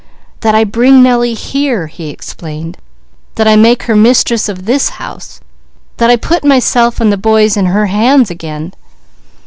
"That 0.39 0.55
I 0.55 0.63
bring 0.63 1.03
Nellie 1.03 1.35
here," 1.35 1.85
he 1.85 2.09
explained. 2.09 2.79
"That 3.35 3.47
I 3.47 3.55
make 3.55 3.83
her 3.83 3.95
mistress 3.95 4.49
of 4.49 4.65
this 4.65 4.89
house. 4.97 5.39
That 5.97 6.09
I 6.09 6.15
put 6.15 6.43
myself 6.43 6.99
and 6.99 7.11
the 7.13 7.17
boys 7.17 7.55
in 7.55 7.67
her 7.67 7.85
hands 7.85 8.31
again." 8.31 8.73